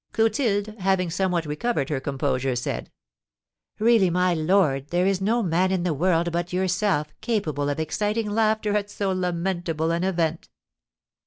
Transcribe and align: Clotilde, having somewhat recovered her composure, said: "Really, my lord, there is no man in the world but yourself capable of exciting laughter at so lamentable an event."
Clotilde, 0.13 0.73
having 0.79 1.11
somewhat 1.11 1.45
recovered 1.45 1.89
her 1.89 1.99
composure, 1.99 2.55
said: 2.55 2.89
"Really, 3.77 4.09
my 4.09 4.33
lord, 4.33 4.87
there 4.87 5.05
is 5.05 5.21
no 5.21 5.43
man 5.43 5.71
in 5.71 5.83
the 5.83 5.93
world 5.93 6.31
but 6.31 6.51
yourself 6.51 7.13
capable 7.21 7.69
of 7.69 7.79
exciting 7.79 8.27
laughter 8.31 8.75
at 8.75 8.89
so 8.89 9.11
lamentable 9.11 9.91
an 9.91 10.03
event." 10.03 10.49